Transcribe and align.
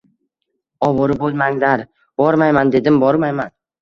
Ovora 0.87 1.17
bo‘lmanglar, 1.23 1.83
bormayman 2.23 2.73
dedim, 2.77 2.99
bormayman 3.05 3.59